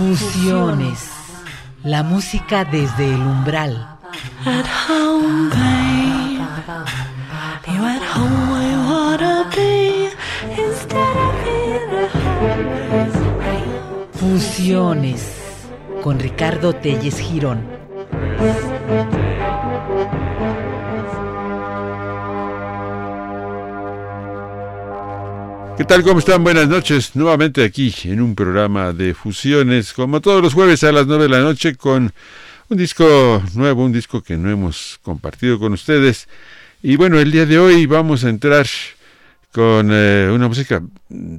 [0.00, 1.10] Fusiones.
[1.84, 3.98] La música desde el umbral.
[4.46, 6.40] At home, babe.
[7.66, 10.08] You at home where you wanna be.
[10.56, 13.10] Instead of in a home.
[14.14, 15.22] Fusiones.
[16.02, 17.60] Con Ricardo Telles Girón.
[25.80, 26.02] ¿Qué tal?
[26.02, 26.44] ¿Cómo están?
[26.44, 27.16] Buenas noches.
[27.16, 31.28] Nuevamente aquí en un programa de fusiones, como todos los jueves a las 9 de
[31.30, 32.12] la noche, con
[32.68, 36.28] un disco nuevo, un disco que no hemos compartido con ustedes.
[36.82, 38.66] Y bueno, el día de hoy vamos a entrar
[39.52, 40.82] con eh, una música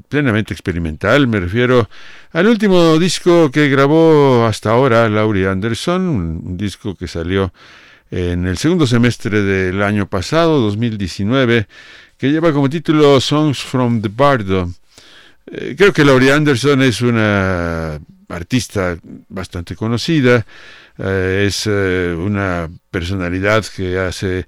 [0.10, 1.28] plenamente experimental.
[1.28, 1.88] Me refiero
[2.32, 7.54] al último disco que grabó hasta ahora Laurie Anderson, un, disco que salió
[8.10, 11.68] en el segundo semestre del año pasado, 2019
[12.22, 14.72] que lleva como título Songs from the Bardo.
[15.48, 18.96] Eh, creo que Laurie Anderson es una artista
[19.28, 20.46] bastante conocida,
[21.00, 24.46] eh, es eh, una personalidad que hace,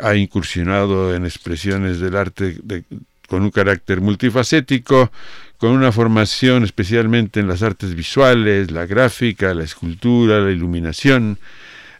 [0.00, 2.84] ha incursionado en expresiones del arte de,
[3.28, 5.12] con un carácter multifacético,
[5.58, 11.38] con una formación especialmente en las artes visuales, la gráfica, la escultura, la iluminación,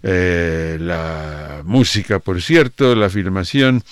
[0.02, 3.82] eh, la música, por cierto, la filmación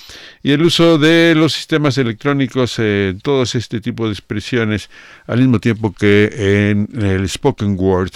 [0.42, 4.90] y el uso de los sistemas electrónicos en todos este tipo de expresiones,
[5.26, 8.12] al mismo tiempo que en el spoken word.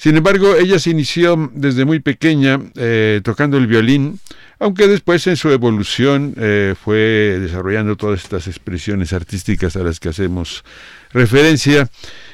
[0.00, 4.18] Sin embargo, ella se inició desde muy pequeña eh, tocando el violín,
[4.58, 10.08] aunque después en su evolución eh, fue desarrollando todas estas expresiones artísticas a las que
[10.08, 10.64] hacemos
[11.12, 11.90] referencia.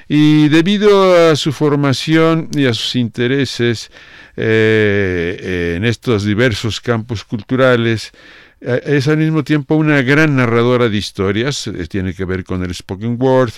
[0.09, 3.91] Y debido a su formación y a sus intereses
[4.37, 8.13] eh, en estos diversos campos culturales,
[8.61, 12.75] es al mismo tiempo una gran narradora de historias, eh, tiene que ver con el
[12.75, 13.53] spoken word,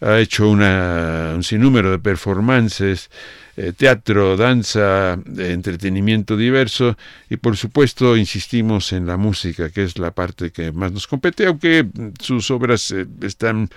[0.00, 3.10] ha hecho una, un sinnúmero de performances,
[3.56, 6.96] eh, teatro, danza, entretenimiento diverso
[7.28, 11.46] y por supuesto insistimos en la música, que es la parte que más nos compete,
[11.46, 11.86] aunque
[12.20, 13.70] sus obras están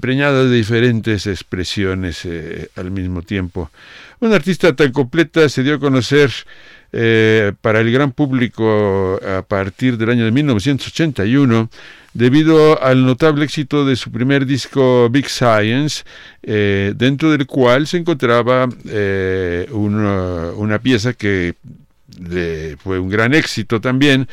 [0.00, 2.26] preñadas de diferentes expresiones
[2.74, 3.70] al mismo tiempo.
[4.18, 6.32] Una artista tan completa se dio a conocer
[7.00, 11.70] eh, para el gran público a partir del año de 1981
[12.12, 16.02] debido al notable éxito de su primer disco Big Science,
[16.42, 21.54] eh, dentro del cual se encontraba eh, una, una, pieza que
[22.82, 24.26] fue un gran éxito también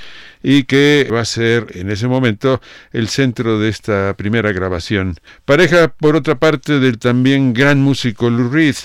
[0.47, 2.61] y que va a ser en ese momento
[2.93, 5.15] el centro de esta primera grabación.
[5.43, 8.75] Pareja, por otra parte, del también gran músico Lou Reed,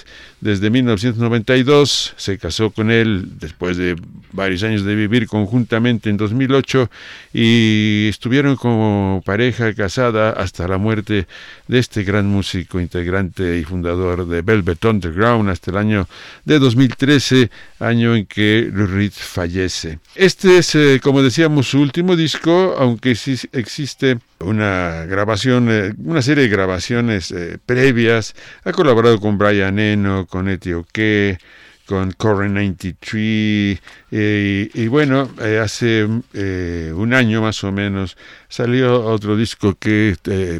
[0.40, 3.94] desde 1992, se casó con él después de
[4.32, 6.88] varios años de vivir conjuntamente en 2008
[7.34, 11.26] y estuvieron como pareja casada hasta la muerte
[11.68, 16.08] de este gran músico, integrante y fundador de Velvet Underground hasta el año
[16.46, 19.98] de 2013, año en que Lou Reed fallece.
[20.14, 26.22] Este es, eh, como decíamos, su último disco, aunque sí existe una grabación, eh, una
[26.22, 28.34] serie de grabaciones eh, previas,
[28.64, 31.38] ha colaborado con Brian Eno, con Etioque,
[31.86, 33.80] con Core 93
[34.12, 35.28] y bueno,
[35.60, 38.16] hace un año más o menos
[38.48, 40.16] salió otro disco que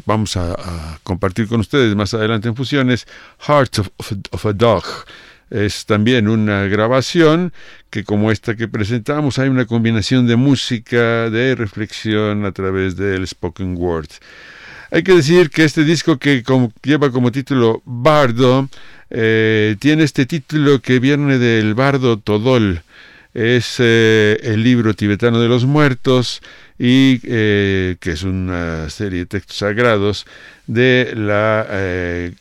[0.06, 3.06] vamos a, compartir con ustedes más adelante en Fusiones,
[3.46, 3.78] Heart
[4.32, 4.84] of a Dog
[5.50, 7.52] es también una grabación
[7.90, 13.26] que como esta que presentamos hay una combinación de música, de reflexión a través del
[13.26, 14.08] spoken word.
[14.92, 16.42] Hay que decir que este disco que
[16.82, 18.68] lleva como título Bardo,
[19.10, 22.82] eh, tiene este título que viene del Bardo Todol,
[23.32, 26.42] es eh, el libro tibetano de los muertos
[26.82, 30.26] y eh, que es una serie de textos sagrados
[30.66, 31.66] de la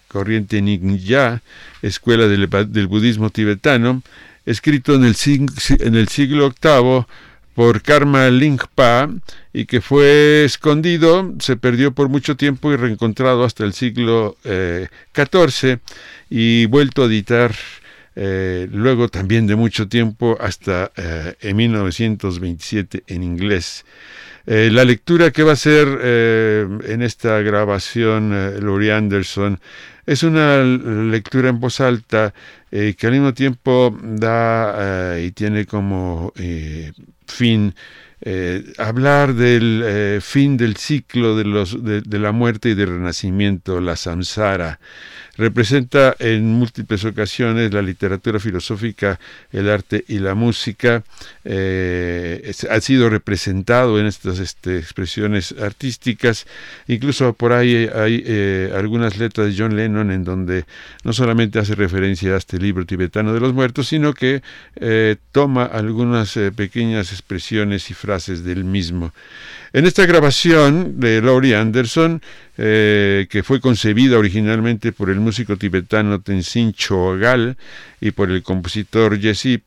[0.07, 1.41] corriente Nyingya,
[1.81, 4.01] escuela del, budismo tibetano,
[4.45, 5.15] escrito en el,
[5.80, 7.06] en el siglo VIII
[7.53, 9.09] por Karma Lingpa
[9.51, 15.65] y que fue escondido, se perdió por mucho tiempo y reencontrado hasta el siglo XIV
[15.65, 15.77] eh,
[16.30, 17.53] y vuelto a editar
[18.15, 23.85] eh, luego también de mucho tiempo hasta eh, en 1927 en inglés.
[24.51, 29.59] La lectura que va a ser en esta grabación Laurie Anderson
[30.09, 32.33] es una lectura en voz alta
[32.71, 36.91] eh, que al mismo tiempo da eh, y tiene como eh,
[37.27, 37.75] fin
[38.21, 43.79] eh, hablar del eh, fin del ciclo de, los, de, la muerte y del renacimiento,
[43.79, 44.79] la samsara
[45.39, 49.19] representa en múltiples ocasiones la literatura filosófica,
[49.51, 51.03] el arte y la música.
[51.45, 56.45] Eh, ha sido representado en estas este, expresiones artísticas.
[56.88, 60.65] Incluso por ahí hay eh, algunas letras de John Lennon en donde
[61.03, 64.42] no solamente hace referencia a este libro tibetano de los muertos, sino que
[64.75, 69.13] eh, toma algunas pequeñas expresiones y frases del mismo.
[69.71, 72.21] En esta grabación de Laurie Anderson,
[72.57, 77.56] eh, que fue concebida originalmente por el músico tibetano Tenzin Chogal
[78.01, 79.60] y por el compositor Jesse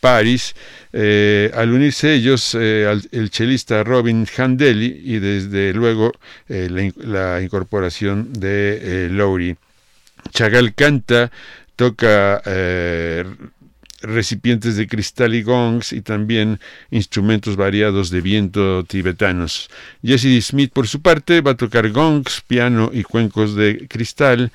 [0.00, 0.56] Paris,
[0.92, 6.12] eh, al unirse ellos eh, al, el chelista Robin Handeli y desde luego
[6.48, 9.56] la, la, incorporación de Laurie.
[10.32, 11.30] Chagal canta,
[11.76, 12.42] toca
[14.06, 16.60] recipientes de cristal y gongs y también
[16.90, 19.68] instrumentos variados de viento tibetanos.
[20.02, 24.50] Jesse Smith, por su parte, va a tocar gongs, piano y cuencos de cristal,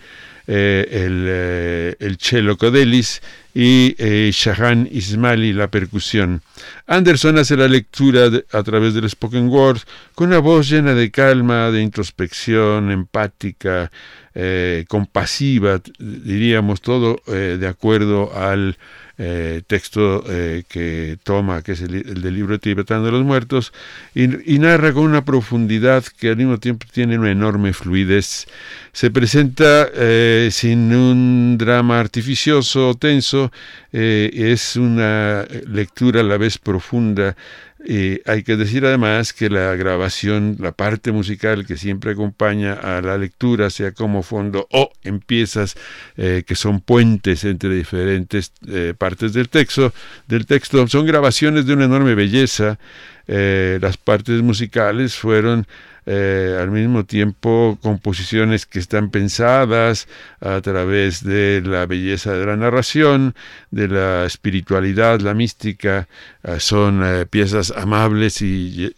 [0.48, 3.22] eh, el, eh, el, cello Codelis
[3.54, 6.42] y eh, Shahan Ismaili la percusión.
[6.88, 9.82] Anderson hace la lectura a través del spoken word
[10.16, 13.92] con una voz llena de calma, de introspección, empática,
[14.34, 18.78] eh, compasiva, diríamos todo eh, de acuerdo al
[19.18, 23.74] eh, texto que toma, que es el, el, del libro tibetano de los muertos,
[24.16, 28.48] y, y, narra con una profundidad que al mismo tiempo tiene una enorme fluidez.
[28.94, 29.90] Se presenta
[30.50, 33.52] sin un drama artificioso o tenso,
[33.92, 37.36] es una lectura a la vez profunda
[37.86, 43.02] y hay que decir además que la grabación, la parte musical que siempre acompaña a
[43.02, 45.76] la lectura, sea como fondo o en piezas
[46.16, 49.94] eh, que son puentes entre diferentes eh, partes del texto,
[50.28, 52.78] del texto, son grabaciones de una enorme belleza.
[53.28, 55.66] Eh, las partes musicales fueron
[56.08, 60.08] eh, al mismo tiempo composiciones que están pensadas
[60.40, 63.36] a través de la belleza de la narración,
[63.70, 66.06] de la espiritualidad, la mística, eh,
[66.60, 68.94] son eh, piezas amables y,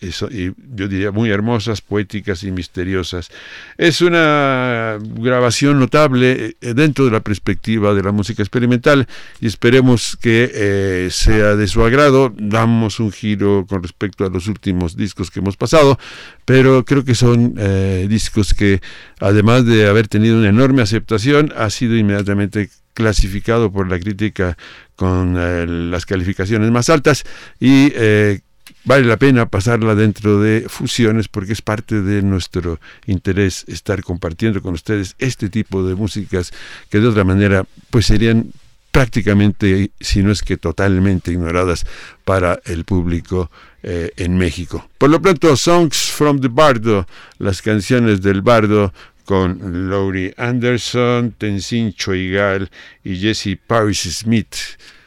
[0.75, 3.29] yo diría muy hermosas, poéticas y misteriosas.
[3.77, 9.07] Es una grabación notable eh, dentro de la perspectiva de la música experimental
[9.41, 12.33] y esperemos que eh, sea de su agrado.
[12.37, 15.99] Damos un giro con respecto a los últimos discos que hemos pasado,
[16.45, 18.81] pero creo que son eh, discos que,
[19.19, 24.57] además de haber tenido una enorme aceptación, ha sido inmediatamente clasificado por la crítica
[24.95, 27.23] con eh, las calificaciones más altas
[27.59, 28.41] y eh,
[28.85, 34.61] vale la pena pasarla dentro de fusiones porque es parte de nuestro interés estar compartiendo
[34.61, 36.51] con ustedes este tipo de músicas
[36.89, 38.51] que de otra manera pues serían
[38.93, 41.83] prácticamente, si no es que totalmente ignoradas
[42.23, 43.49] para el público
[43.81, 44.87] eh, en México.
[44.99, 47.07] Por lo pronto, Songs from the Bardo,
[47.39, 48.93] las canciones del Bardo
[49.25, 52.69] con Laurie Anderson, Tenzin Choigal
[53.03, 54.55] y Jesse Paris Smith.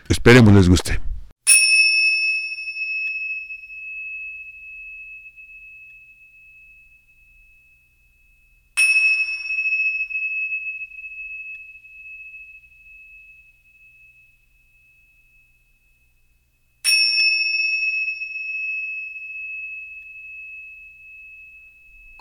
[0.08, 1.00] Esperemos les guste.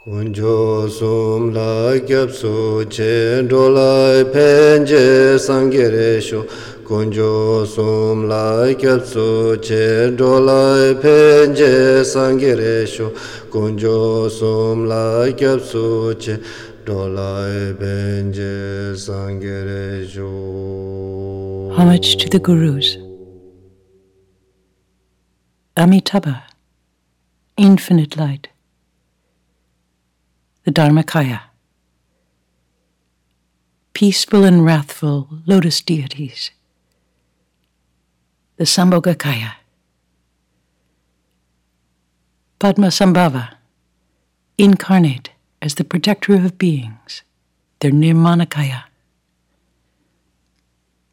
[0.06, 2.85] Kunjo sum la gyab su
[3.50, 3.64] do
[4.33, 5.71] pen je sum
[8.30, 9.57] la gyab su
[10.16, 10.33] do
[11.02, 12.06] pen je
[14.30, 16.14] sum la gyab su
[16.85, 17.02] do
[17.80, 18.95] pen je
[20.14, 20.30] sho
[21.76, 22.95] Homage to the Gurus.
[25.76, 26.44] Amitabha,
[27.57, 28.55] infinite light
[30.66, 31.42] the Dharmakaya.
[33.94, 36.50] Peaceful and wrathful lotus deities,
[38.57, 39.54] the Sambhogakaya.
[42.60, 43.56] Padmasambhava,
[44.57, 45.30] incarnate
[45.62, 47.22] as the protector of beings,
[47.80, 48.86] their Nirmanakaya.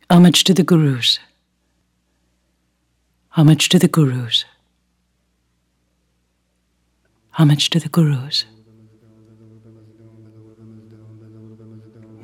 [0.08, 1.18] Homage to the Gurus.
[3.30, 4.44] Homage to the Gurus.
[7.32, 8.44] Homage to the Gurus.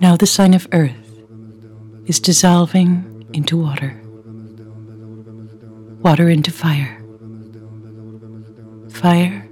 [0.01, 0.95] Now the sign of earth
[2.07, 4.01] is dissolving into water,
[6.01, 7.03] water into fire,
[8.91, 9.49] fire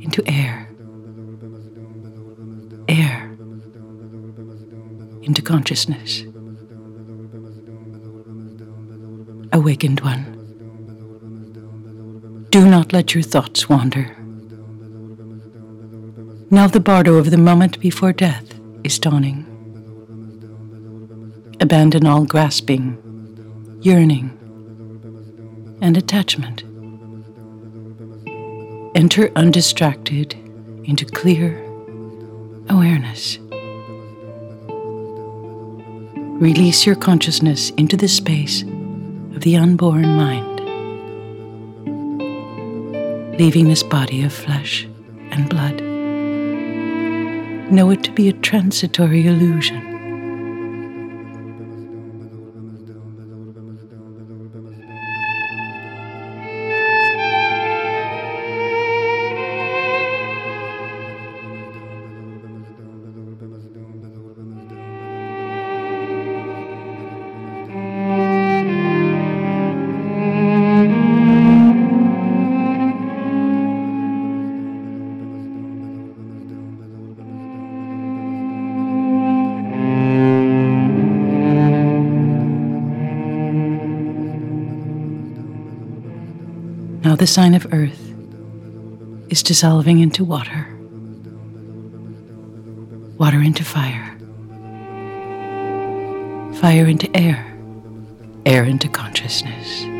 [0.00, 0.68] into air,
[2.86, 3.34] air
[5.22, 6.24] into consciousness.
[9.52, 10.24] Awakened one,
[12.50, 14.14] do not let your thoughts wander.
[16.50, 19.46] Now the bardo of the moment before death is dawning.
[21.60, 22.98] Abandon all grasping,
[23.80, 24.30] yearning,
[25.80, 26.62] and attachment.
[28.94, 30.34] Enter undistracted
[30.84, 31.64] into clear
[32.68, 33.38] awareness.
[36.40, 40.60] Release your consciousness into the space of the unborn mind,
[43.38, 44.86] leaving this body of flesh
[45.30, 45.93] and blood.
[47.70, 49.93] Know it to be a transitory illusion.
[87.04, 88.00] Now the sign of earth
[89.28, 90.66] is dissolving into water,
[93.18, 94.16] water into fire,
[96.62, 97.54] fire into air,
[98.46, 99.93] air into consciousness.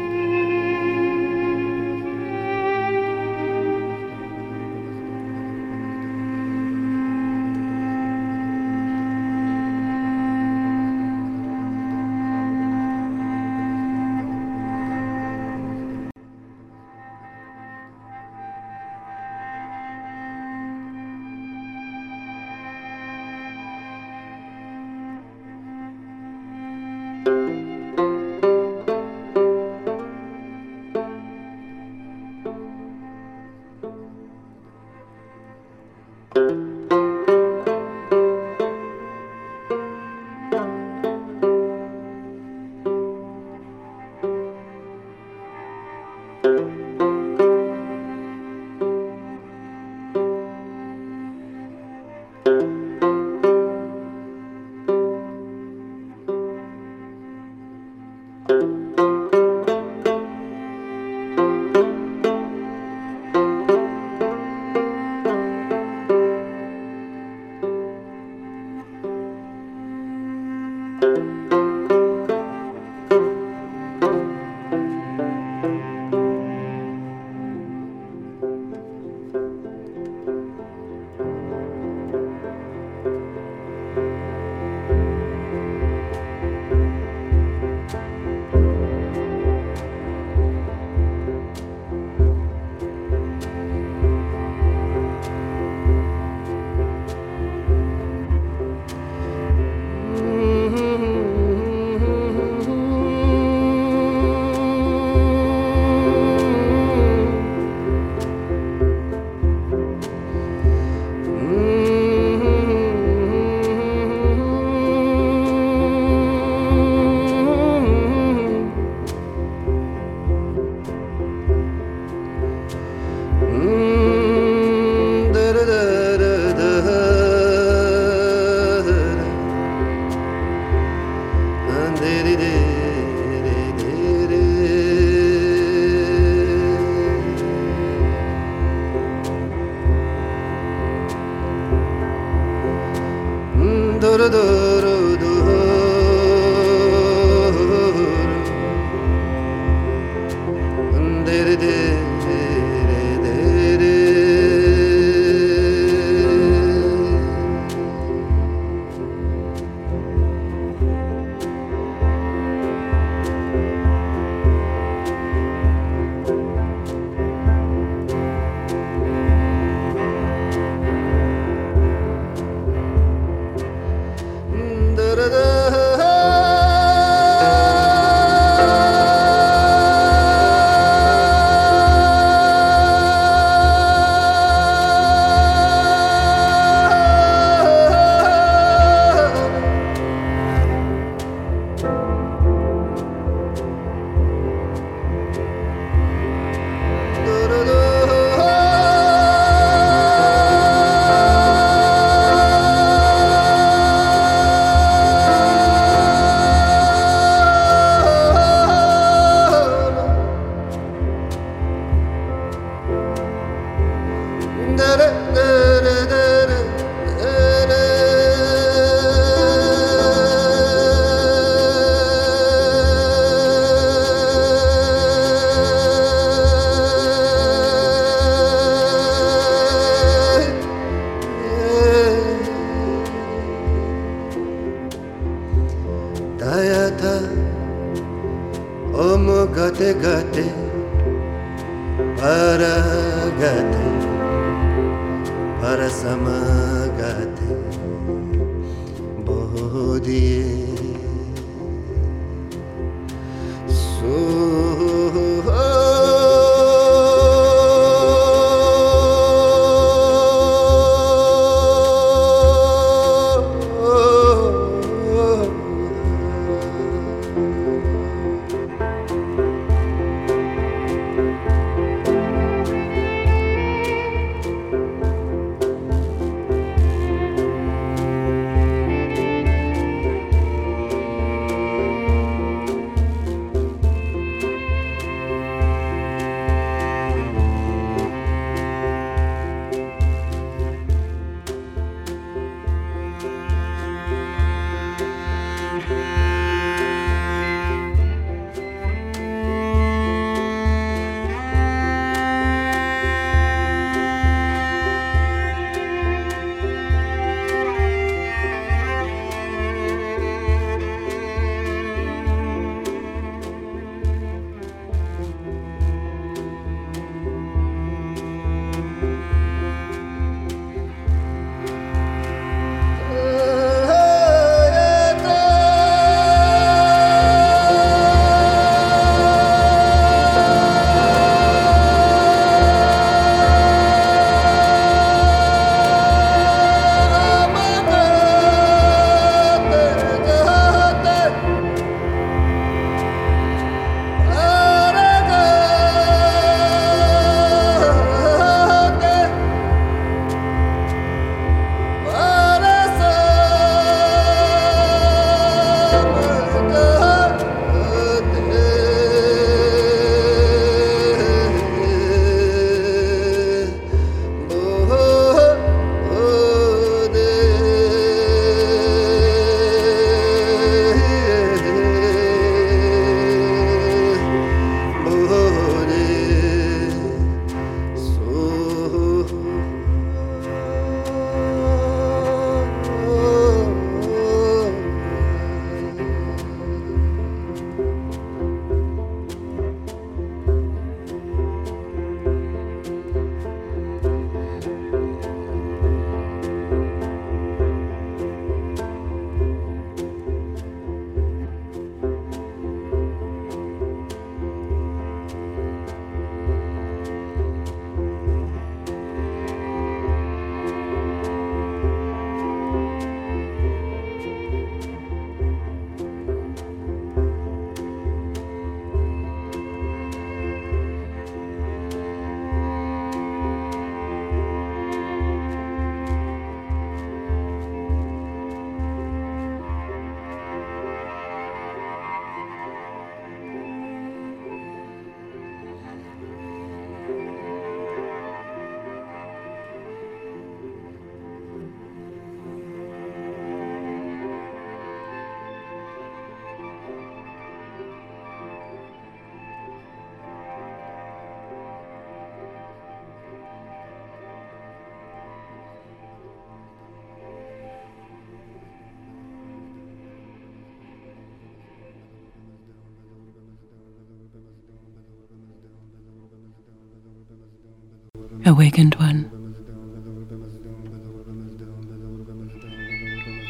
[468.46, 469.30] Awakened one.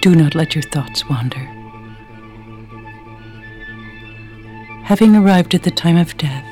[0.02, 1.40] Do not let your thoughts wander.
[4.84, 6.44] Having arrived at the time of death,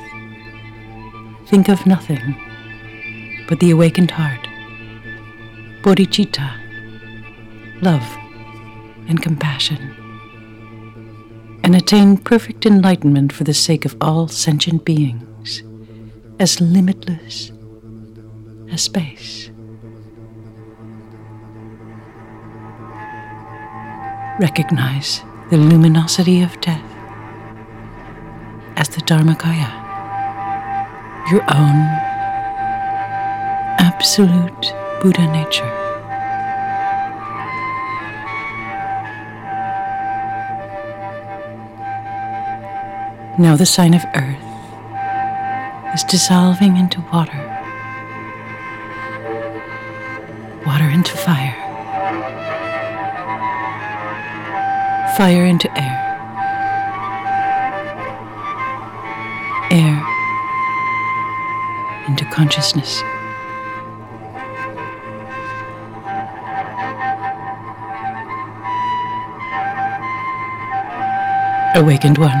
[1.47, 2.35] think of nothing
[3.47, 4.45] but the awakened heart,
[5.81, 6.51] bodhicitta,
[7.81, 8.17] love,
[9.07, 9.95] and compassion,
[11.63, 15.63] and attain perfect enlightenment for the sake of all sentient beings,
[16.39, 17.52] as limitless
[18.73, 19.51] as space.
[24.39, 26.83] Recognize the luminosity of death
[28.75, 29.69] as the Dharmakaya,
[31.29, 31.77] your own
[33.79, 35.69] absolute Buddha nature.
[43.37, 44.43] Now the sign of earth
[45.93, 47.52] is dissolving into water.
[51.03, 51.53] into fire,
[55.17, 55.99] fire into air,
[59.69, 60.01] air
[62.07, 63.01] into consciousness.
[71.75, 72.31] Awakened One.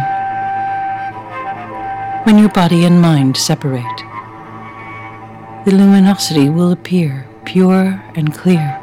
[2.23, 3.83] When your body and mind separate,
[5.65, 8.79] the luminosity will appear pure and clear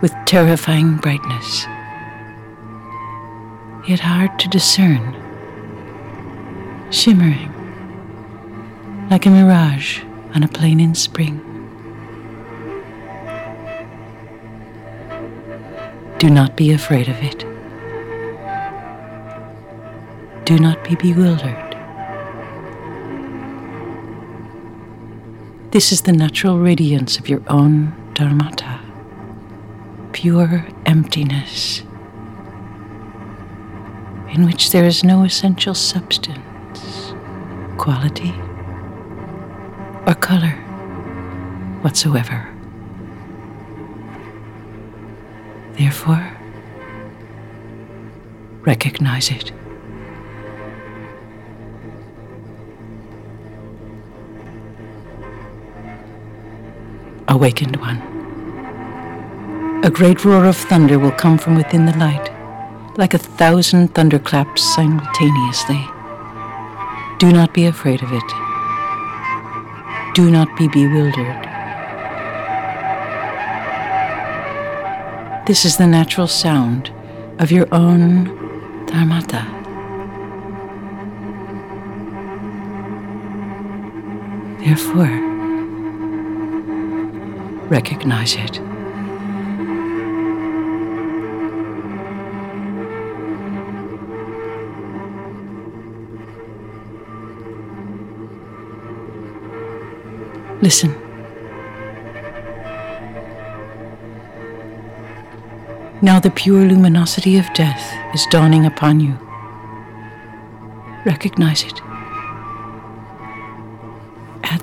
[0.00, 1.64] with terrifying brightness,
[3.88, 5.14] yet hard to discern,
[6.90, 7.50] shimmering
[9.10, 10.02] like a mirage
[10.34, 11.40] on a plain in spring.
[16.18, 17.44] Do not be afraid of it.
[20.44, 21.71] Do not be bewildered.
[25.72, 28.78] This is the natural radiance of your own dharmata,
[30.12, 31.80] pure emptiness,
[34.34, 37.14] in which there is no essential substance,
[37.78, 38.34] quality,
[40.06, 40.56] or color
[41.80, 42.46] whatsoever.
[45.78, 46.36] Therefore,
[48.66, 49.52] recognize it.
[57.42, 57.98] Awakened one.
[59.82, 62.30] A great roar of thunder will come from within the light,
[62.96, 65.84] like a thousand thunderclaps simultaneously.
[67.18, 68.22] Do not be afraid of it.
[70.14, 71.42] Do not be bewildered.
[75.44, 76.92] This is the natural sound
[77.40, 78.26] of your own
[78.86, 79.44] dharmata.
[84.60, 85.31] Therefore,
[87.72, 88.60] recognize it.
[100.60, 100.92] Listen.
[106.02, 109.18] Now the pure luminosity of death is dawning upon you.
[111.06, 111.91] Recognize it.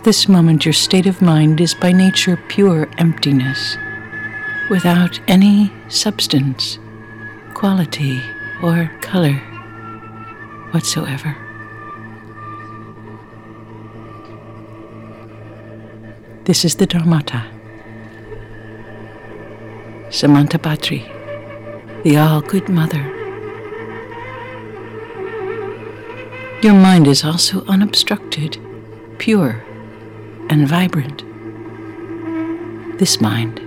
[0.09, 3.77] This moment, your state of mind is by nature pure emptiness,
[4.67, 6.79] without any substance,
[7.53, 8.19] quality,
[8.63, 9.35] or color
[10.71, 11.37] whatsoever.
[16.45, 17.45] This is the Dharmata.
[20.09, 21.03] Samantabhadri
[22.01, 23.05] the All Good Mother.
[26.63, 28.57] Your mind is also unobstructed,
[29.19, 29.63] pure,
[30.49, 31.23] and vibrant.
[32.99, 33.59] This mind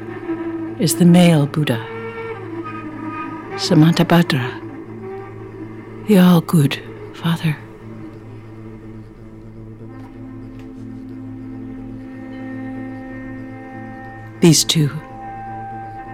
[0.81, 1.79] is the male Buddha,
[3.57, 4.61] Samantabhadra,
[6.07, 6.83] the All Good
[7.15, 7.57] Father.
[14.41, 14.91] These two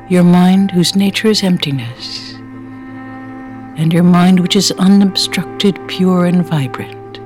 [0.09, 2.33] your mind whose nature is emptiness,
[3.77, 7.19] and your mind which is unobstructed, pure, and vibrant,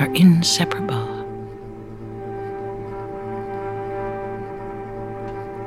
[0.00, 1.05] are inseparable.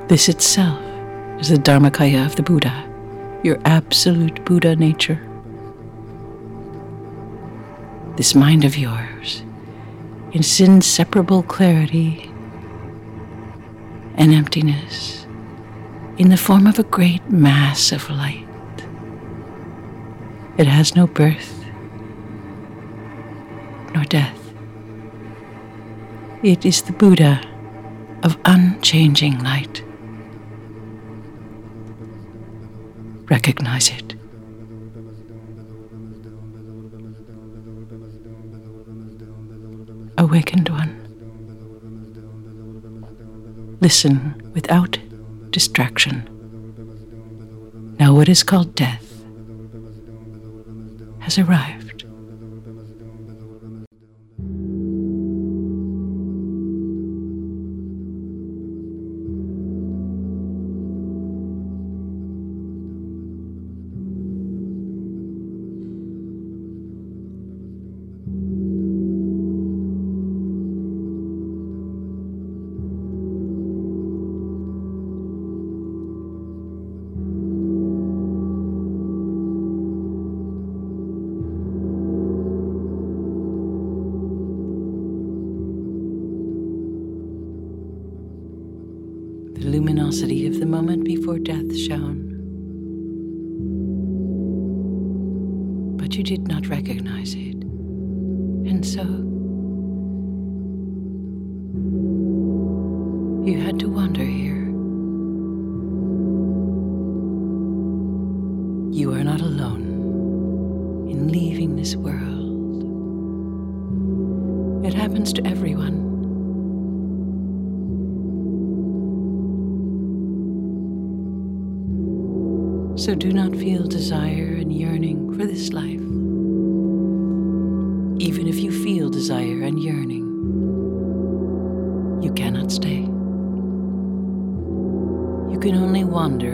[0.10, 0.82] This itself
[1.40, 2.74] is the Dharmakaya of the Buddha,
[3.44, 5.22] your absolute Buddha nature.
[8.18, 9.44] This mind of yours,
[10.32, 12.24] in inseparable clarity
[14.16, 15.28] and emptiness
[16.18, 18.48] in the form of a great mass of light.
[20.58, 21.64] It has no birth
[23.94, 24.40] nor death.
[26.42, 27.42] It is the Buddha
[28.24, 29.84] of unchanging light.
[33.30, 34.16] Recognize it.
[40.18, 40.96] Awakened one.
[43.82, 44.98] Listen without
[45.52, 46.28] distraction.
[48.00, 49.24] Now, what is called death
[51.20, 51.79] has arrived.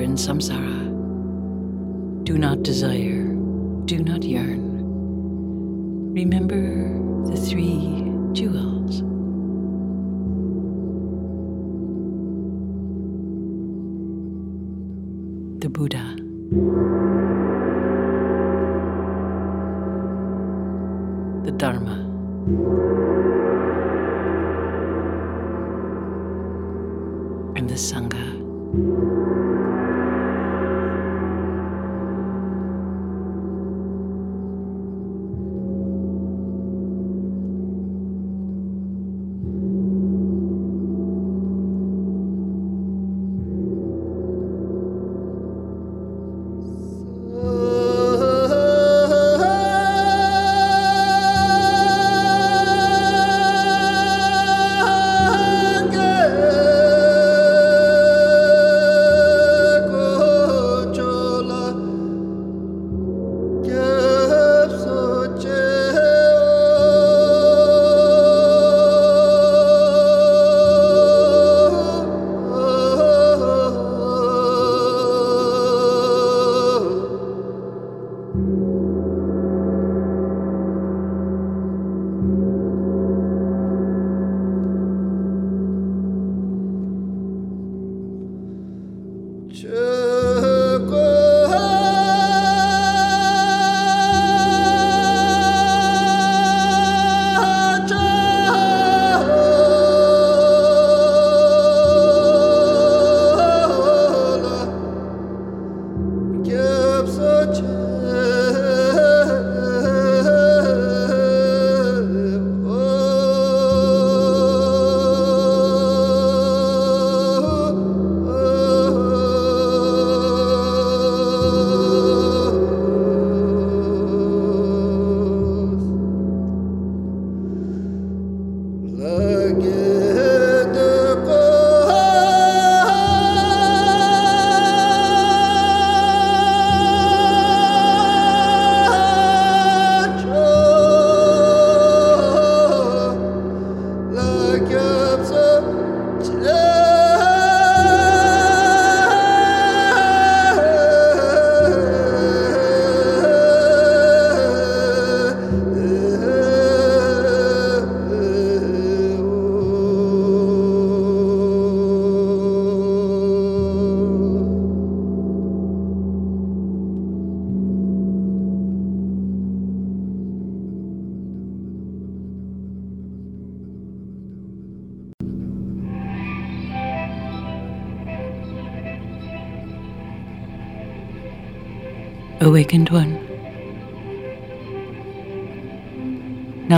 [0.06, 0.78] In samsara.
[2.24, 3.26] Do not desire,
[3.86, 4.62] do not yearn.
[6.14, 6.62] Remember
[7.28, 9.02] the three jewels.
[15.62, 16.06] The Buddha.
[21.46, 21.96] The Dharma.
[27.58, 28.05] And the Sangha.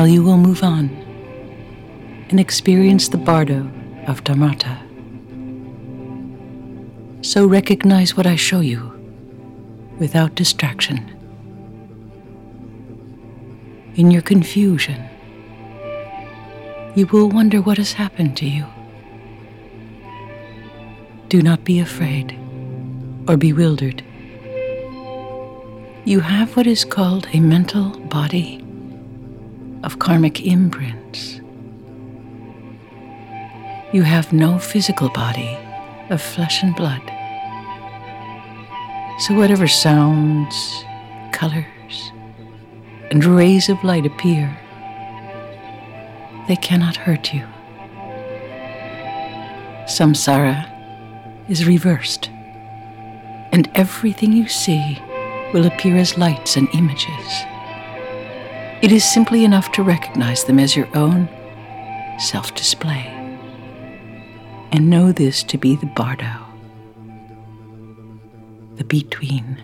[0.08, 0.88] Now you will move on
[2.30, 3.70] and experience the bardo
[4.08, 4.78] of Dharmata.
[7.22, 8.90] So recognize what I show you
[10.00, 11.14] without distraction.
[13.96, 15.04] In your confusion,
[16.96, 18.66] you will wonder what has happened to you.
[21.28, 22.32] Do not be afraid
[23.28, 24.02] or bewildered
[26.06, 28.64] you have what is called a mental body
[29.88, 31.40] of karmic imprints.
[33.94, 35.58] You have no physical body
[36.10, 37.02] of flesh and blood.
[39.22, 40.84] So, whatever sounds,
[41.32, 42.12] colors,
[43.12, 44.60] and rays of light appear,
[46.50, 47.48] they cannot hurt you.
[49.86, 50.68] Samsara
[51.50, 52.30] is reversed,
[53.54, 55.02] and everything you see
[55.54, 57.46] will appear as lights and images.
[58.80, 61.28] It is simply enough to recognize them as your own
[62.20, 63.08] self display
[64.72, 66.32] and know this to be the bardo,
[68.76, 69.60] the between.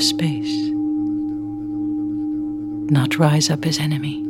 [0.00, 0.70] Space
[2.90, 4.22] not rise up as enemy.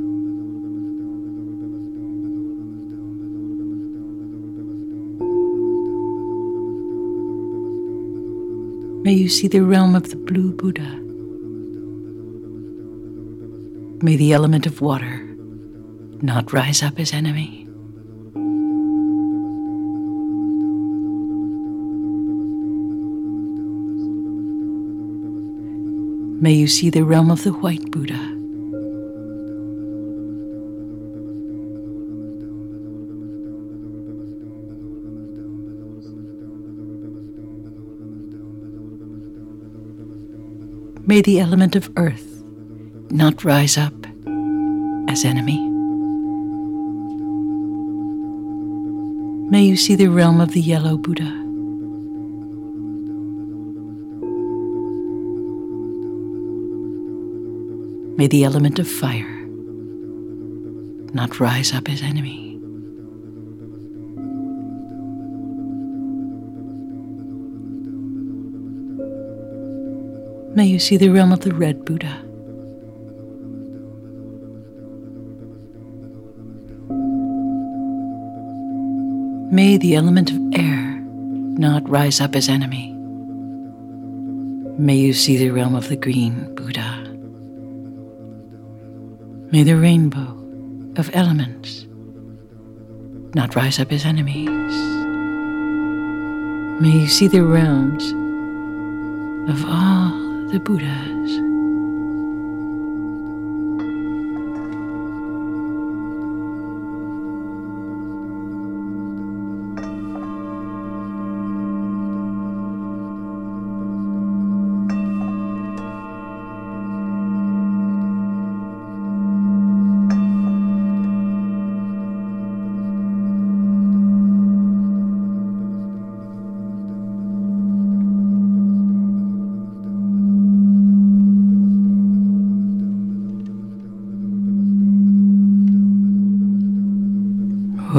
[9.03, 11.01] May you see the realm of the blue Buddha.
[14.05, 15.27] May the element of water
[16.21, 17.70] not rise up as enemy.
[26.43, 28.17] May you see the realm of the white Buddha.
[41.07, 42.43] May the element of earth
[43.11, 43.93] not rise up
[45.11, 45.61] as enemy.
[49.51, 51.50] May you see the realm of the yellow Buddha.
[58.21, 59.47] May the element of fire
[61.15, 62.59] not rise up as enemy.
[70.55, 72.23] May you see the realm of the red Buddha.
[79.51, 81.01] May the element of air
[81.57, 82.93] not rise up as enemy.
[84.79, 87.00] May you see the realm of the green Buddha.
[89.53, 90.39] May the rainbow
[90.97, 91.85] of elements
[93.35, 94.49] not rise up as enemies.
[96.81, 98.13] May you see the realms
[99.51, 101.40] of all the Buddhas.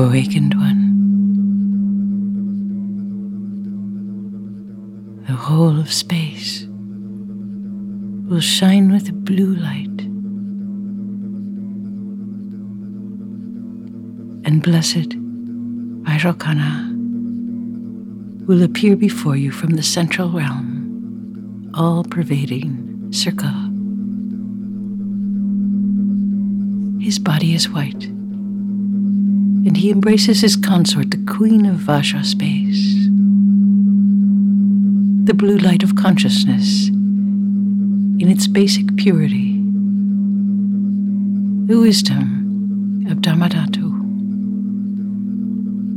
[0.03, 0.81] Awakened one.
[5.27, 6.67] The whole of space
[8.27, 9.87] will shine with a blue light.
[14.45, 15.09] And blessed
[16.03, 16.89] Vairocana
[18.47, 23.49] will appear before you from the central realm, all pervading circle.
[27.01, 28.11] His body is white
[29.65, 32.95] and he embraces his consort, the Queen of Vajra space.
[35.25, 39.59] The blue light of consciousness in its basic purity.
[41.67, 43.89] The wisdom of Dharmadhatu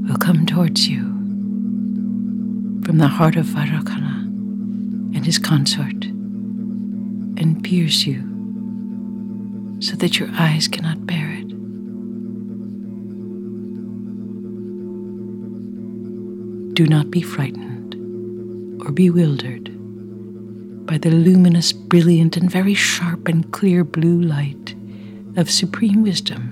[0.09, 1.03] will come towards you
[2.85, 4.24] from the heart of Vairocana
[5.16, 6.04] and his consort
[7.37, 8.23] and pierce you
[9.81, 11.54] so that your eyes cannot bear it.
[16.75, 17.94] Do not be frightened
[18.85, 19.70] or bewildered
[20.87, 24.75] by the luminous, brilliant, and very sharp and clear blue light
[25.37, 26.50] of supreme wisdom.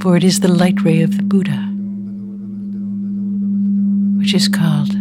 [0.00, 1.58] For it is the light ray of the Buddha,
[4.20, 4.92] which is called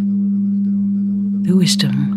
[1.45, 2.13] the wisdom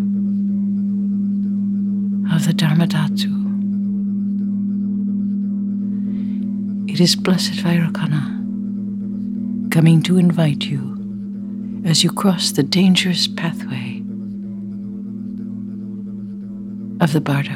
[2.32, 3.28] of the Dharmadhatu.
[6.90, 8.39] It is Blessed Vairocana
[9.70, 13.98] coming to invite you as you cross the dangerous pathway
[17.00, 17.50] of the Bardo.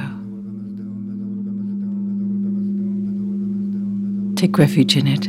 [4.36, 5.26] Take refuge in it.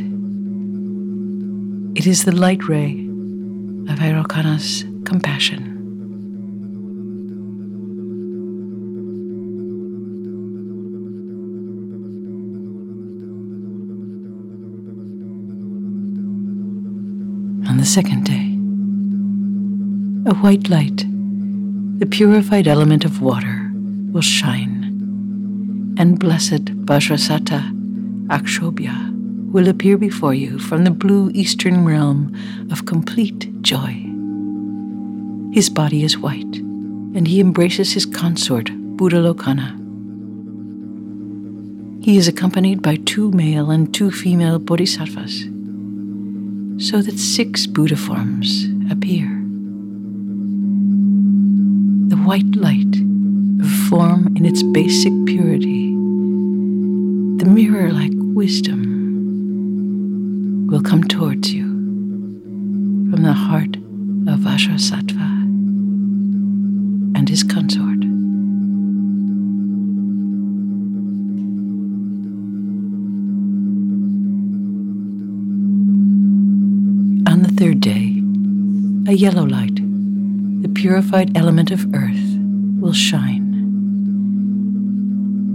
[1.98, 5.75] It is the light ray of Vairocana's compassion.
[17.76, 18.54] On the second day,
[20.30, 21.04] a white light,
[21.98, 23.70] the purified element of water,
[24.12, 32.34] will shine, and blessed Vajrasattva Akshobhya will appear before you from the blue eastern realm
[32.70, 33.92] of complete joy.
[35.52, 36.56] His body is white,
[37.14, 39.82] and he embraces his consort, Buddhalokana.
[42.02, 45.44] He is accompanied by two male and two female bodhisattvas
[46.78, 49.36] so that six Buddha forms appear.
[52.08, 52.94] the white light
[53.60, 55.88] of form in its basic purity,
[57.38, 58.80] the mirror like wisdom,
[60.68, 61.64] will come towards you
[63.10, 63.74] from the heart
[64.28, 65.42] of Vajrasattva
[67.16, 67.95] and his consort.
[77.56, 78.22] Third day,
[79.08, 79.76] a yellow light,
[80.60, 82.36] the purified element of earth,
[82.78, 83.54] will shine.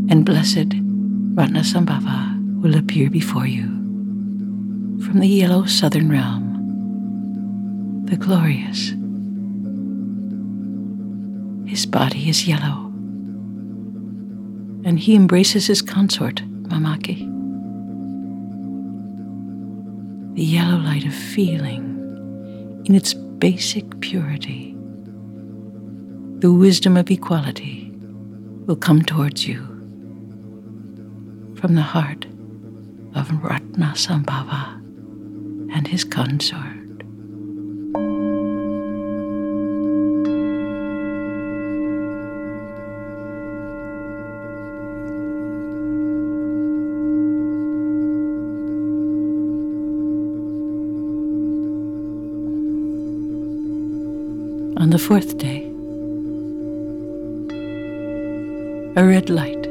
[0.10, 0.70] And blessed
[1.36, 3.68] Ratnasambhava will appear before you
[5.06, 6.48] from the yellow southern realm,
[8.06, 8.94] the glorious.
[11.70, 12.88] His body is yellow,
[14.84, 17.28] and he embraces his consort, Mamaki.
[20.34, 21.91] The yellow light of feeling
[22.86, 24.76] in its basic purity,
[26.40, 27.92] the wisdom of equality
[28.66, 29.60] will come towards you
[31.60, 32.26] from the heart
[33.14, 34.76] of Ratnasambhava
[35.74, 36.81] and his consort.
[54.82, 55.62] On the fourth day,
[59.00, 59.62] a red light,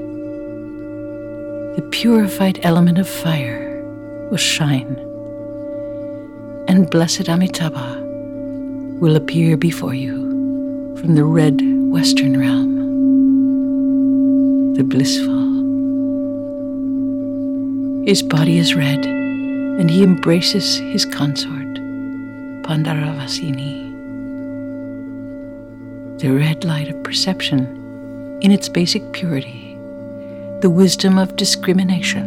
[1.74, 3.82] the purified element of fire,
[4.30, 4.94] will shine,
[6.68, 7.98] and blessed Amitabha
[9.00, 12.76] will appear before you from the red western realm,
[14.74, 15.42] the blissful.
[18.06, 21.74] His body is red, and he embraces his consort,
[22.62, 23.79] Pandaravasini
[26.20, 27.60] the red light of perception
[28.42, 29.74] in its basic purity,
[30.60, 32.26] the wisdom of discrimination,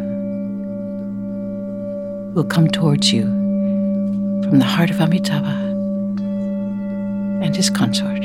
[2.34, 3.22] will come towards you
[4.42, 5.70] from the heart of Amitabha
[7.44, 8.24] and his consort.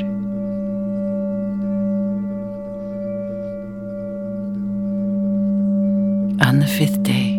[6.44, 7.38] On the fifth day,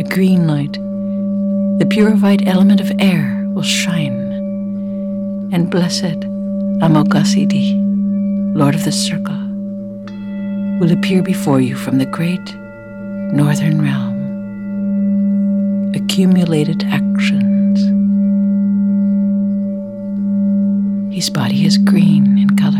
[0.00, 0.72] a green light,
[1.78, 4.32] the purified element of air, will shine,
[5.52, 6.29] and blessed
[6.80, 7.76] Amoghasiddhi,
[8.56, 9.36] Lord of the Circle,
[10.80, 12.54] will appear before you from the great
[13.34, 14.16] northern realm.
[15.94, 17.80] Accumulated actions.
[21.14, 22.78] His body is green in color,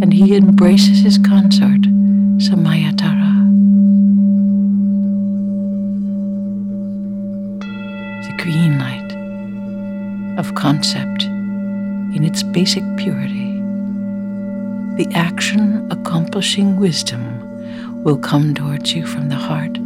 [0.00, 1.82] and he embraces his consort,
[2.40, 3.28] Samayatara.
[8.26, 9.12] The green light
[10.38, 11.29] of concept
[12.20, 13.54] in its basic purity,
[14.96, 19.78] the action accomplishing wisdom will come towards you from the heart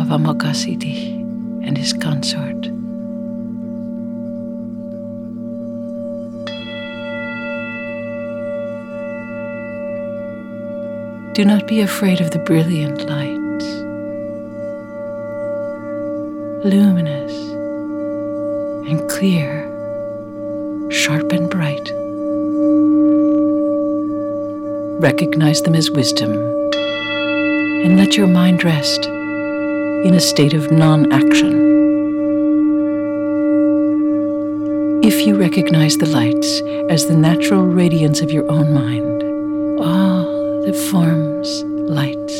[0.00, 1.18] of Amoghasiddhi
[1.66, 2.62] and his consort.
[11.34, 13.66] Do not be afraid of the brilliant lights,
[16.64, 17.32] luminous
[18.88, 19.61] and clear
[21.02, 21.90] sharp and bright.
[25.02, 26.30] Recognize them as wisdom
[27.84, 31.54] and let your mind rest in a state of non action.
[35.02, 39.24] If you recognize the lights as the natural radiance of your own mind,
[39.80, 42.38] all the forms, lights,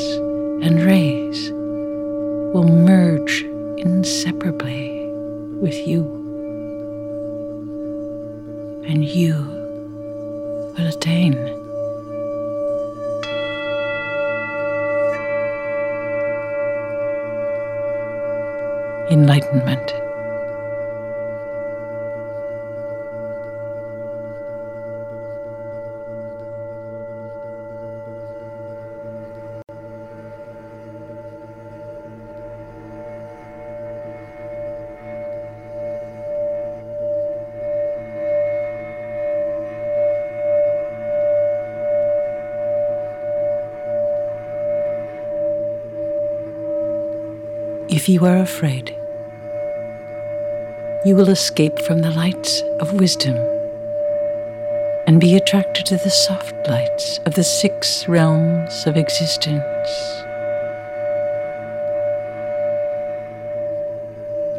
[0.65, 1.51] and rays
[2.55, 2.92] will merge
[48.03, 48.91] If you are afraid,
[51.07, 53.37] you will escape from the lights of wisdom
[55.07, 59.93] and be attracted to the soft lights of the six realms of existence.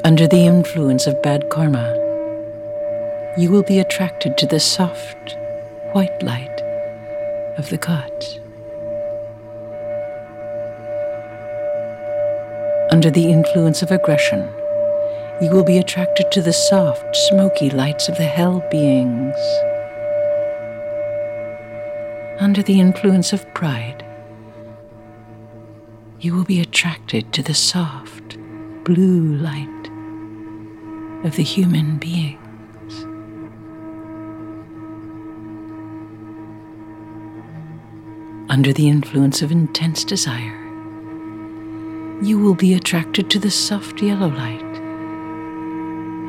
[0.05, 1.91] Under the influence of bad karma,
[3.37, 5.35] you will be attracted to the soft,
[5.91, 6.61] white light
[7.57, 8.39] of the gods.
[12.93, 14.47] Under the influence of aggression,
[15.41, 19.35] you will be attracted to the soft, smoky lights of the hell beings.
[22.39, 24.05] Under the influence of pride,
[26.19, 28.37] you will be attracted to the soft,
[28.83, 29.89] blue light
[31.25, 32.37] of the human beings.
[38.51, 40.62] Under the influence of intense desire,
[42.25, 44.73] you will be attracted to the soft yellow light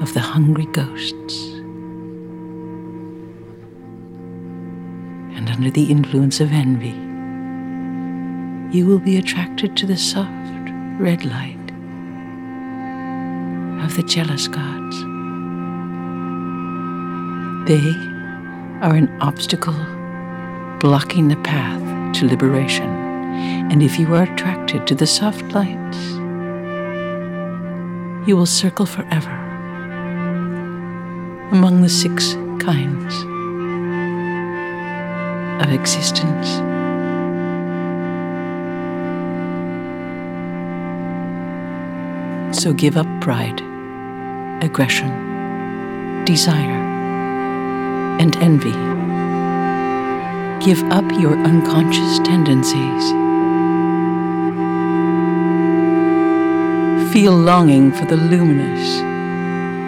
[0.03, 1.51] of the hungry ghosts.
[5.37, 6.95] And under the influence of envy,
[8.77, 10.31] you will be attracted to the soft
[10.99, 11.71] red light
[13.85, 14.97] of the jealous gods.
[17.69, 17.91] They
[18.85, 19.75] are an obstacle
[20.81, 22.94] blocking the path to liberation.
[23.71, 25.99] And if you are attracted to the soft lights,
[28.27, 29.33] you will circle forever
[31.51, 33.15] among the six kinds
[35.63, 36.49] of existence.
[42.59, 43.61] So give up pride,
[44.63, 46.81] aggression, desire,
[48.21, 48.73] and envy.
[50.65, 53.24] Give up your unconscious tendencies.
[57.15, 59.01] Feel longing for the luminous,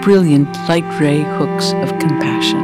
[0.05, 2.61] brilliant light ray hooks of compassion.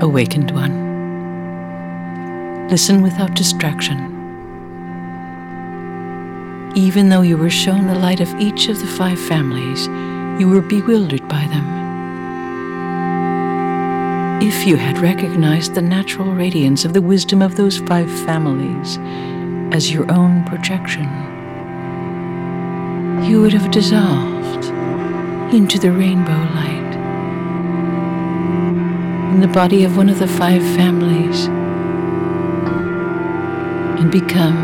[0.00, 0.76] Awakened One.
[2.68, 3.98] Listen without distraction.
[6.76, 9.88] Even though you were shown the light of each of the five families,
[10.40, 11.75] you were bewildered by them.
[14.38, 18.98] If you had recognized the natural radiance of the wisdom of those five families
[19.72, 21.08] as your own projection,
[23.24, 24.66] you would have dissolved
[25.54, 26.92] into the rainbow light
[29.32, 31.46] in the body of one of the five families
[33.98, 34.58] and become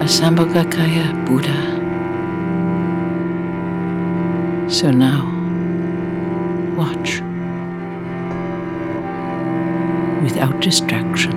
[0.00, 1.80] a Sambhogakaya Buddha.
[4.70, 5.24] So now,
[6.76, 7.22] watch
[10.42, 11.32] without distraction.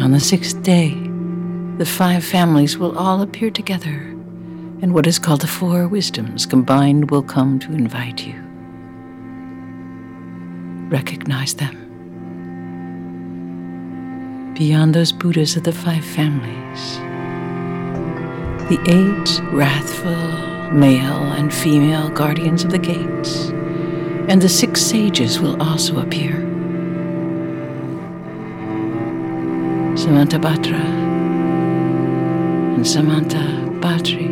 [0.00, 0.90] On the sixth day,
[1.78, 4.14] the five families will all appear together,
[4.82, 8.43] and what is called the four wisdoms combined will come to invite you.
[10.94, 11.74] Recognize them.
[14.54, 16.82] Beyond those Buddhas of the five families,
[18.68, 23.48] the eight wrathful male and female guardians of the gates,
[24.28, 26.34] and the six sages will also appear.
[29.98, 30.84] Samantabhadra
[32.76, 33.44] and Samanta
[33.80, 34.30] Bhatri,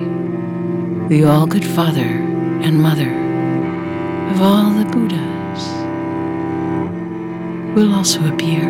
[1.08, 2.12] the all good father
[2.62, 3.10] and mother
[4.32, 5.31] of all the Buddhas,
[7.74, 8.60] will also appear.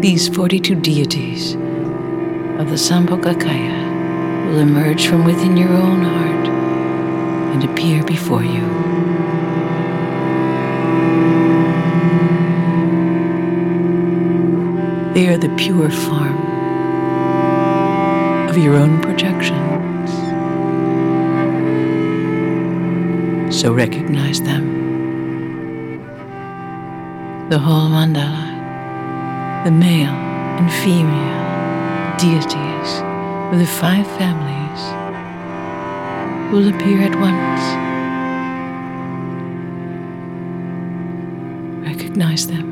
[0.00, 1.54] These 42 deities
[2.58, 6.48] of the Sambhogakaya will emerge from within your own heart
[7.52, 8.66] and appear before you.
[15.12, 16.38] They are the pure form
[18.48, 20.10] of your own projections.
[23.54, 24.71] So recognize them.
[27.52, 28.46] The whole mandala,
[29.64, 30.16] the male
[30.58, 32.90] and female deities
[33.52, 34.82] of the five families
[36.50, 37.62] will appear at once.
[41.86, 42.68] Recognize them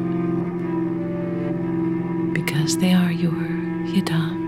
[2.32, 3.32] because they are your
[3.84, 4.39] yidams.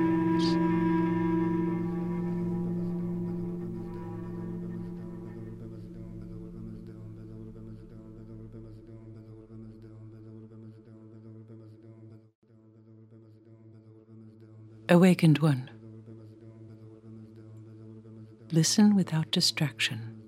[14.92, 15.70] Awakened One.
[18.52, 20.21] Listen without distraction.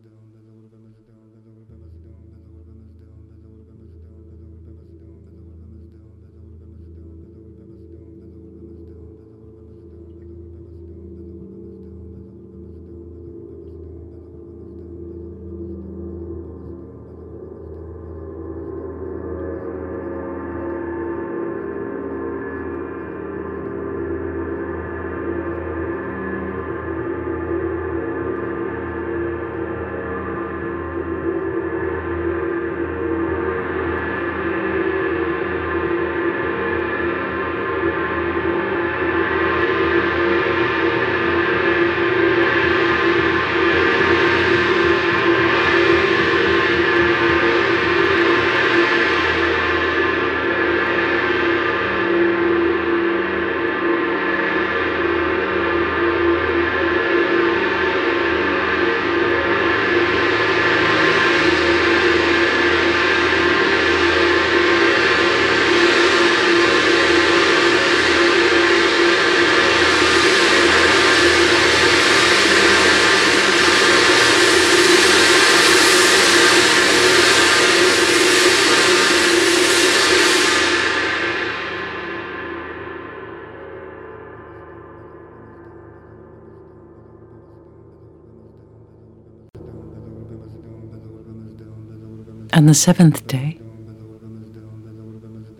[92.64, 93.58] And the seventh day,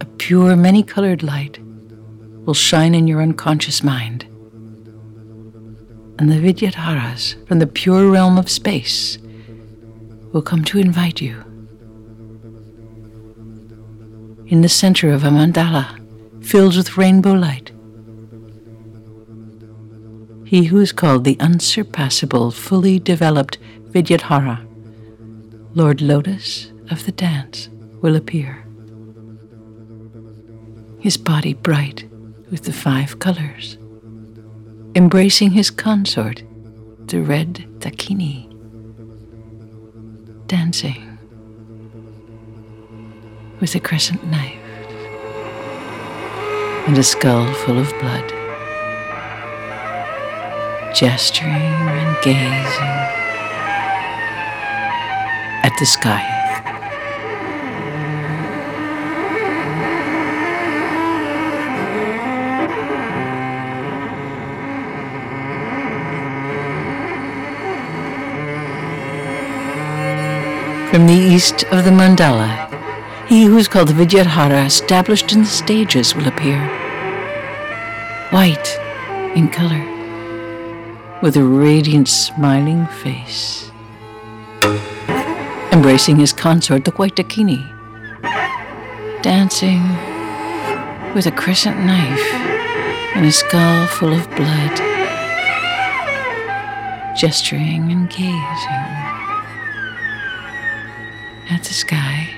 [0.01, 1.59] a pure, many colored light
[2.47, 4.23] will shine in your unconscious mind.
[6.19, 9.19] And the Vidyadharas from the pure realm of space
[10.33, 11.43] will come to invite you.
[14.47, 16.01] In the center of a mandala
[16.43, 17.71] filled with rainbow light,
[20.47, 23.59] he who is called the unsurpassable, fully developed
[23.91, 24.67] Vidyadhara,
[25.75, 27.69] Lord Lotus of the dance,
[28.03, 28.65] will appear.
[31.01, 32.09] His body bright
[32.53, 33.77] with the five colors,
[34.95, 36.45] embracing his consort,
[37.07, 38.49] the red Dakini,
[40.47, 41.19] dancing
[43.59, 44.61] with a crescent knife
[46.87, 48.29] and a skull full of blood,
[50.95, 52.95] gesturing and gazing
[55.65, 56.44] at the sky.
[70.95, 72.69] From the east of the mandala,
[73.27, 76.69] he who is called the Vidyadhara, established in the stages, will appear.
[78.31, 78.79] White
[79.35, 79.83] in color,
[81.21, 83.73] with a radiant, smiling face.
[85.73, 87.67] Embracing his consort, the white Dakini,
[89.21, 89.83] dancing
[91.13, 92.35] with a crescent knife
[93.17, 94.77] and a skull full of blood,
[97.17, 98.95] gesturing and gazing
[101.51, 102.31] at the sky.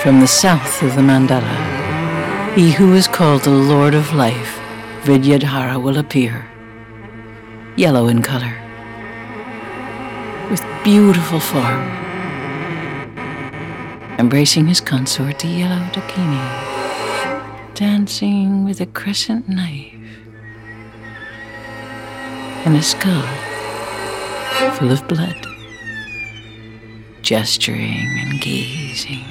[0.00, 4.58] From the south of the mandala, he who is called the Lord of Life,
[5.02, 6.46] Vidyadhara, will appear,
[7.76, 8.54] yellow in color,
[10.50, 11.82] with beautiful form,
[14.18, 16.69] embracing his consort, the yellow Dakini,
[17.80, 19.94] dancing with a crescent knife
[22.66, 23.26] and a skull
[24.74, 25.46] full of blood,
[27.22, 29.24] gesturing and gazing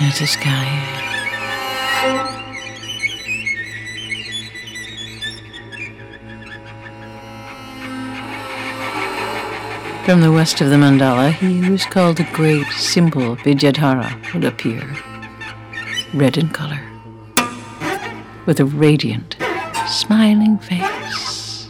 [0.00, 0.94] at the sky.
[10.04, 14.84] From the west of the mandala, he is called the great simple Vidyadhara would appear,
[16.14, 16.80] red in color,
[18.46, 19.36] with a radiant,
[19.86, 21.68] smiling face.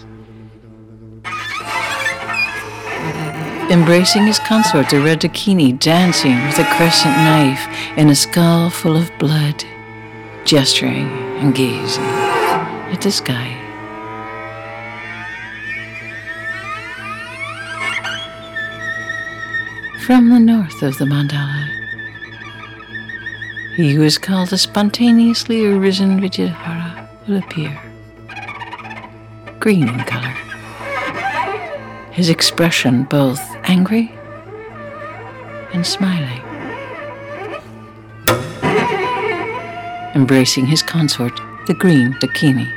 [3.71, 7.67] Embracing his consort, the red Dakini, dancing with a crescent knife
[7.99, 9.65] and a skull full of blood,
[10.45, 11.09] gesturing
[11.39, 13.55] and gazing at the sky.
[20.07, 21.78] From the north of the mandala,
[23.79, 27.81] he who is called the spontaneously arisen Vidyadhara will appear,
[29.61, 30.35] green in color.
[32.11, 34.11] His expression both angry
[35.73, 36.43] and smiling.
[40.17, 42.69] Embracing his consort, the green Dakini,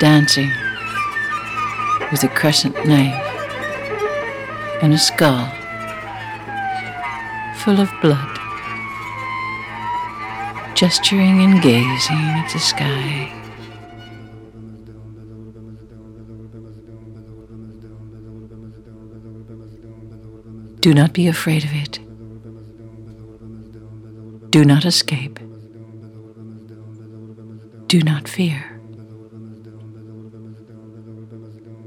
[0.00, 0.50] dancing
[2.10, 3.14] with a crescent knife
[4.82, 5.46] and a skull
[7.58, 8.31] full of blood,
[10.74, 13.32] gesturing and gazing at the sky.
[20.80, 22.00] Do not be afraid of it.
[24.50, 25.38] Do not escape.
[27.86, 28.80] Do not fear.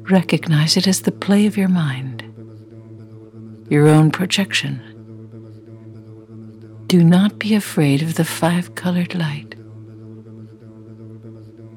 [0.10, 2.24] Recognize it as the play of your mind,
[3.70, 4.95] your own projection.
[6.88, 9.56] Do not be afraid of the five colored light.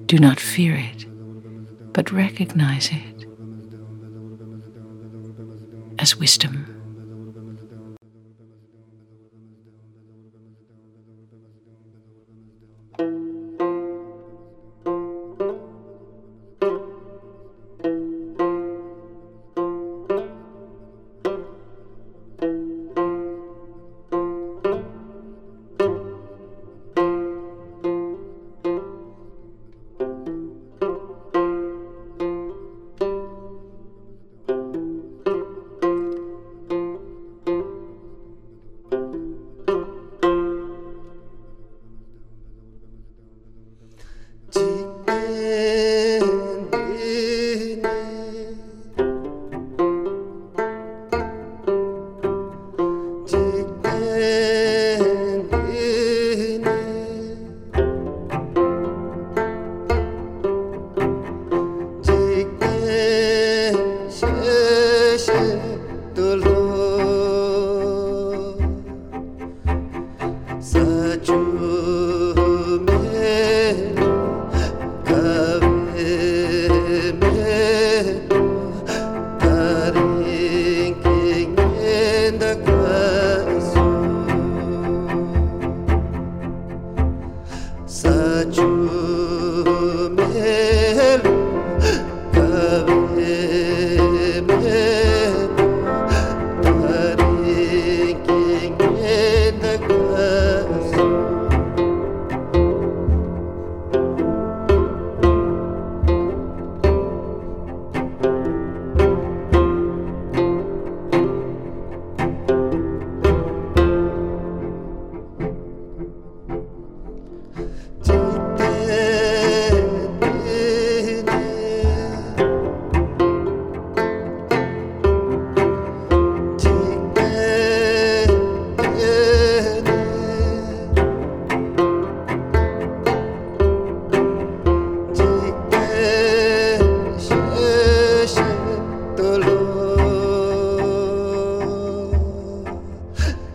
[0.06, 1.06] Do not fear it,
[1.92, 3.26] but recognize it
[5.98, 6.77] as wisdom.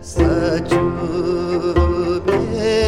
[0.03, 0.83] sachu
[2.25, 2.82] be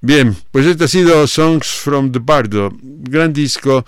[0.00, 3.84] Bien, pues este ha sido Songs from the Bardo, gran disco.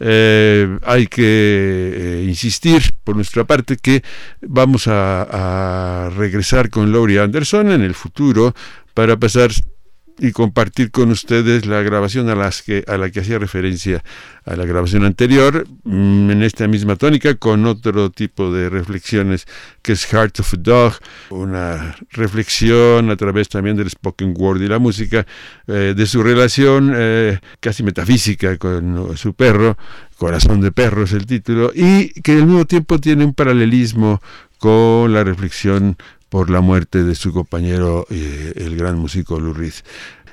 [0.00, 4.02] Eh, hay que eh, insistir por nuestra parte que
[4.40, 8.52] vamos a, a regresar con Laurie Anderson en el futuro
[8.94, 9.52] para pasar
[10.18, 14.04] y compartir con ustedes la grabación a, las que, a la que hacía referencia
[14.44, 19.46] a la grabación anterior, mm, en esta misma tónica, con otro tipo de reflexiones
[19.82, 20.92] que es Heart of a Dog,
[21.30, 25.26] una reflexión a través también del spoken word y la música,
[25.66, 29.76] eh, de su relación eh, casi metafísica con su perro,
[30.16, 34.20] Corazón de Perro es el título, y que al mismo tiempo tiene un paralelismo
[34.58, 35.96] con la reflexión
[36.32, 39.54] por la muerte de su compañero, eh, el gran músico Lou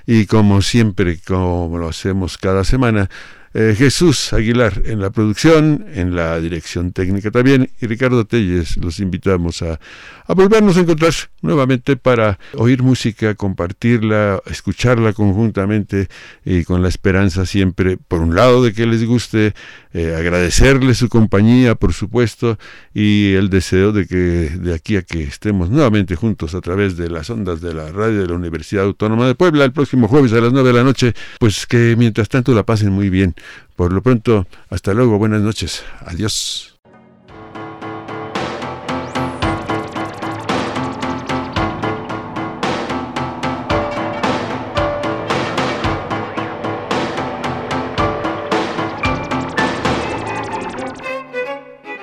[0.05, 3.09] Y como siempre, como lo hacemos cada semana,
[3.53, 8.99] eh, Jesús Aguilar en la producción, en la dirección técnica también, y Ricardo Telles, los
[8.99, 9.79] invitamos a,
[10.27, 16.07] a volvernos a encontrar nuevamente para oír música, compartirla, escucharla conjuntamente
[16.45, 19.53] y con la esperanza siempre, por un lado, de que les guste,
[19.91, 22.59] eh, agradecerles su compañía, por supuesto,
[22.93, 27.09] y el deseo de que de aquí a que estemos nuevamente juntos a través de
[27.09, 30.41] las ondas de la radio de la Universidad Autónoma de Puebla el próximo jueves a
[30.41, 33.33] las 9 de la noche, pues que mientras tanto la pasen muy bien.
[33.75, 36.69] Por lo pronto, hasta luego, buenas noches, adiós.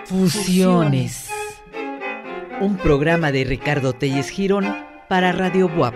[0.06, 1.28] Fusiones.
[2.60, 4.64] Un programa de Ricardo Telles Girón
[5.08, 5.94] para Radio Buap.